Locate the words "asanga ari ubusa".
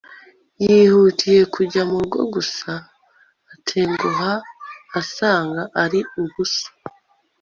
4.99-6.67